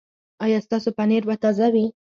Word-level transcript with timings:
ایا 0.43 0.59
ستاسو 0.65 0.89
پنیر 0.97 1.23
به 1.27 1.35
تازه 1.43 1.67
وي؟ 1.73 1.85